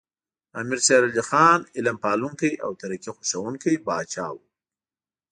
[0.59, 4.37] امیر شیر علی خان علم پالونکی او ترقي خوښوونکی پاچا و.